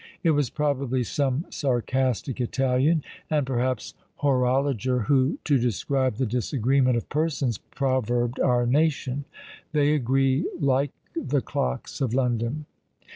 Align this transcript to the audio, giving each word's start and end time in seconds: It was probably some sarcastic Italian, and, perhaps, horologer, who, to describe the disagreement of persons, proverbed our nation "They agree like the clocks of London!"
It 0.23 0.31
was 0.31 0.49
probably 0.49 1.03
some 1.03 1.45
sarcastic 1.51 2.41
Italian, 2.41 3.03
and, 3.29 3.45
perhaps, 3.45 3.93
horologer, 4.23 5.03
who, 5.05 5.37
to 5.43 5.59
describe 5.59 6.15
the 6.15 6.25
disagreement 6.25 6.97
of 6.97 7.07
persons, 7.07 7.59
proverbed 7.59 8.39
our 8.39 8.65
nation 8.65 9.25
"They 9.73 9.93
agree 9.93 10.49
like 10.59 10.89
the 11.15 11.41
clocks 11.41 12.01
of 12.01 12.15
London!" 12.15 12.65